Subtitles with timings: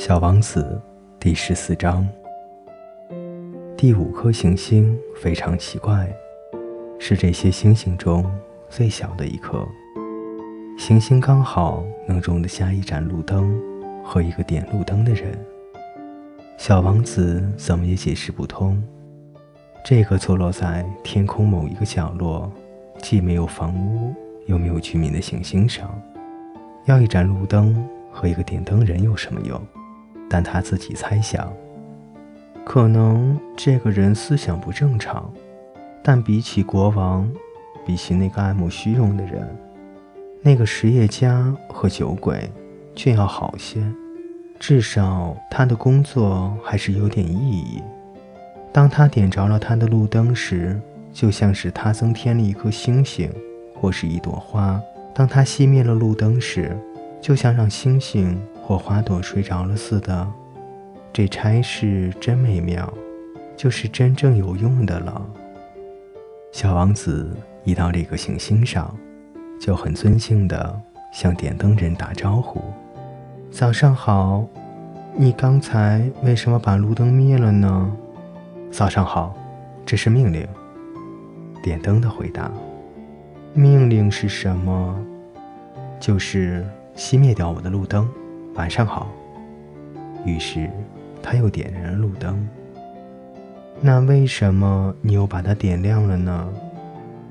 [0.00, 0.80] 小王子
[1.18, 2.08] 第十四章。
[3.76, 6.10] 第五颗行星非常奇怪，
[6.98, 8.24] 是这些星星中
[8.70, 9.62] 最小的一颗。
[10.78, 13.60] 行星刚好能容得下一盏路灯
[14.02, 15.38] 和一个点路灯的人。
[16.56, 18.82] 小王子怎么也解释不通，
[19.84, 22.50] 这个坐落在天空某一个角落，
[23.02, 24.14] 既没有房屋
[24.46, 25.90] 又没有居民的行星上，
[26.86, 29.60] 要一盏路灯和一个点灯人有什么用？
[30.32, 31.52] 但他自己猜想，
[32.64, 35.28] 可能这个人思想不正常，
[36.04, 37.28] 但比起国王，
[37.84, 39.44] 比起那个爱慕虚荣的人，
[40.40, 42.48] 那个实业家和酒鬼，
[42.94, 43.82] 却要好些。
[44.60, 47.82] 至少他的工作还是有点意义。
[48.72, 50.80] 当他点着了他的路灯时，
[51.12, 53.28] 就像是他增添了一颗星星，
[53.74, 54.78] 或是一朵花；
[55.12, 56.78] 当他熄灭了路灯时，
[57.20, 58.40] 就像让星星。
[58.62, 60.26] 或花朵睡着了似的，
[61.12, 62.92] 这差事真美妙，
[63.56, 65.26] 就是真正有用的了。
[66.52, 68.94] 小王子一到这个行星上，
[69.60, 70.80] 就很尊敬地
[71.12, 72.60] 向点灯人打招呼
[73.50, 74.46] ：“早上好，
[75.16, 77.92] 你刚才为什么把路灯灭了呢
[78.70, 79.34] ？”“早上好，
[79.84, 80.46] 这是命令。”
[81.62, 82.50] 点灯的回答。
[83.52, 84.96] “命令是什么
[85.98, 86.64] ？”“就是
[86.94, 88.08] 熄灭掉我的路灯。”
[88.54, 89.08] 晚上好。
[90.24, 90.70] 于是
[91.22, 92.48] 他又点燃了路灯。
[93.80, 96.48] 那为什么你又把它点亮了呢？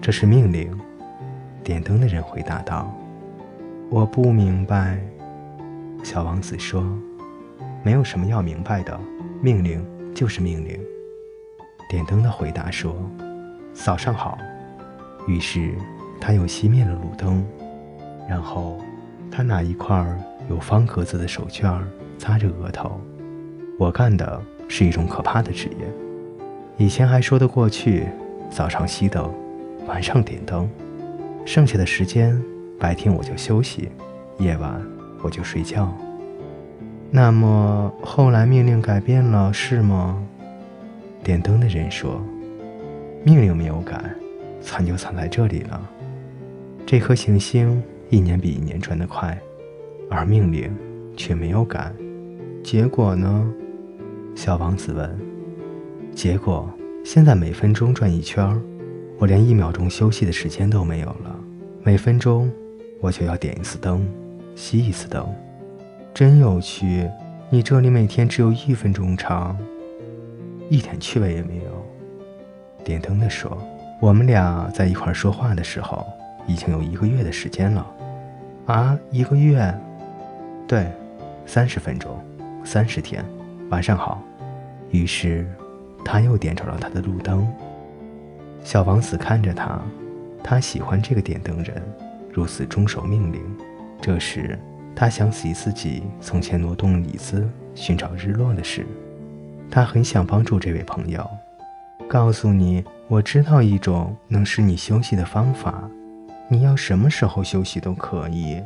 [0.00, 0.70] 这是命令。
[1.62, 2.94] 点灯的人回答道
[3.88, 4.98] ：“我不明白。”
[6.04, 6.84] 小王子说
[7.82, 9.00] ：“没有什么要明白的，
[9.40, 9.82] 命令
[10.14, 10.78] 就是命令。”
[11.88, 12.94] 点灯的回答说
[13.72, 14.36] ：“早上好。”
[15.26, 15.74] 于是
[16.20, 17.42] 他又熄灭了路灯，
[18.28, 18.78] 然后
[19.30, 19.96] 他拿一块
[20.48, 21.80] 有方格子的手绢
[22.18, 23.00] 擦着额头。
[23.78, 25.86] 我干的是一种可怕的职业。
[26.76, 28.06] 以前还说得过去，
[28.50, 29.32] 早上熄灯，
[29.86, 30.68] 晚上点灯，
[31.44, 32.40] 剩下的时间，
[32.78, 33.88] 白天我就休息，
[34.38, 34.80] 夜晚
[35.22, 35.92] 我就睡觉。
[37.10, 40.20] 那么后来命令改变了，是吗？
[41.22, 42.20] 点灯的人说
[43.24, 43.98] ：“命令没有改，
[44.60, 45.80] 惨就惨在这里了。
[46.84, 49.38] 这颗行星一年比一年转得快。”
[50.14, 50.72] 而命令
[51.16, 51.92] 却没有改，
[52.62, 53.52] 结果呢？
[54.36, 55.18] 小王子问。
[56.14, 56.70] 结果
[57.04, 58.60] 现在每分钟转一圈，
[59.18, 61.36] 我连一秒钟休息的时间都没有了。
[61.82, 62.50] 每分钟
[63.00, 64.06] 我就要点一次灯，
[64.56, 65.26] 熄一次灯。
[66.14, 67.10] 真有趣！
[67.50, 69.58] 你这里每天只有一分钟长，
[70.70, 71.62] 一点趣味也没有。
[72.84, 73.58] 点灯的说
[74.00, 76.06] ：“我们俩在一块说话的时候，
[76.46, 77.86] 已经有一个月的时间了。”
[78.66, 79.74] 啊，一个月？
[80.66, 80.90] 对，
[81.44, 82.18] 三十分钟，
[82.64, 83.24] 三十天。
[83.70, 84.22] 晚上好。
[84.90, 85.46] 于是，
[86.04, 87.46] 他又点着了他的路灯。
[88.62, 89.80] 小王子看着他，
[90.42, 91.82] 他喜欢这个点灯人，
[92.32, 93.40] 如此遵守命令。
[94.00, 94.58] 这时，
[94.96, 98.86] 他想起自己从前挪动椅子寻找日落的事。
[99.70, 101.28] 他很想帮助这位朋友，
[102.08, 105.90] 告诉你，我知道一种能使你休息的方法。
[106.48, 108.62] 你要什么时候休息都可以。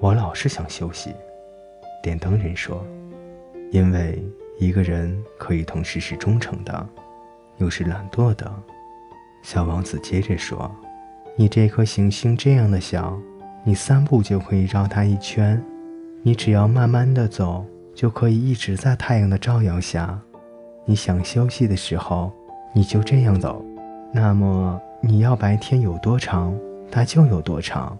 [0.00, 1.14] 我老是想休息，
[2.02, 2.84] 点灯人说
[3.72, 4.22] ：“因为
[4.58, 6.86] 一个人可以同时是忠诚的，
[7.56, 8.52] 又是懒惰的。”
[9.42, 10.70] 小王子接着说
[11.36, 13.18] ：“你这颗行星这样的小，
[13.62, 15.62] 你三步就可以绕它一圈。
[16.22, 20.18] 你只要慢慢的走，就可以一直在太阳的照耀下。
[20.84, 22.30] 你想休息的时候，
[22.74, 23.64] 你就这样走。
[24.12, 26.54] 那么你要白天有多长，
[26.90, 27.98] 它就有多长。”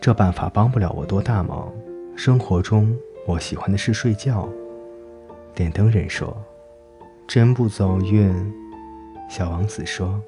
[0.00, 1.72] 这办法帮不了我多大忙。
[2.16, 4.48] 生活中，我喜欢的是睡觉。
[5.54, 6.36] 点灯人说
[7.28, 8.32] ：“真不走运。”
[9.28, 10.20] 小王子说：“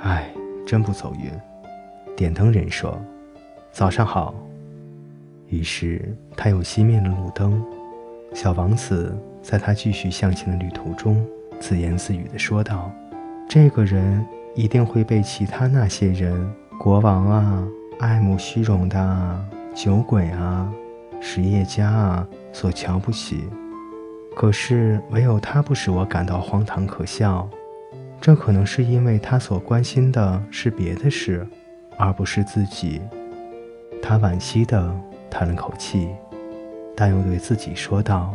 [0.00, 0.30] 唉，
[0.66, 1.30] 真不走运。”
[2.16, 2.98] 点灯人说
[3.72, 4.34] ：“早上好。”
[5.48, 7.62] 于是他又熄灭了路灯。
[8.32, 11.24] 小王子在他继续向前的旅途中
[11.60, 12.90] 自言自语地说道
[13.48, 17.68] ：“这个人一定会被其他那些人，国王啊。”
[17.98, 19.44] 爱慕虚荣的
[19.74, 20.70] 酒鬼啊，
[21.20, 23.44] 实业家啊，所瞧不起。
[24.36, 27.48] 可是唯有他不使我感到荒唐可笑。
[28.20, 31.46] 这可能是因为他所关心的是别的事，
[31.96, 33.00] 而不是自己。
[34.02, 34.94] 他惋惜地
[35.30, 36.08] 叹了口气，
[36.96, 38.34] 但又对自己说道：“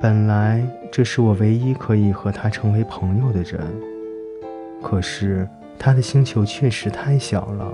[0.00, 3.60] 本来这是我唯一可以和他成为朋友的人。
[4.82, 5.48] 可是
[5.78, 7.72] 他的星球确实太小了。”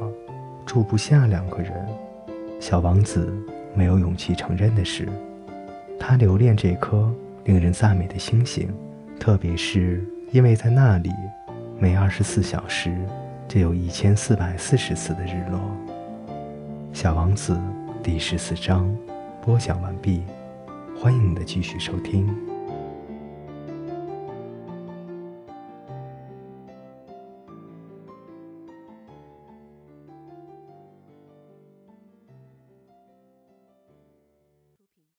[0.70, 1.72] 住不下两个人，
[2.60, 3.28] 小王子
[3.74, 5.08] 没有勇气承认的是，
[5.98, 7.12] 他留恋这颗
[7.42, 8.72] 令人赞美的星星，
[9.18, 10.00] 特别是
[10.30, 11.10] 因为在那里，
[11.76, 12.96] 每二十四小时
[13.48, 15.60] 就有一千四百四十次的日落。
[16.92, 17.58] 小王子
[18.00, 18.88] 第十四章
[19.42, 20.22] 播讲完毕，
[20.96, 22.32] 欢迎你的继续收听。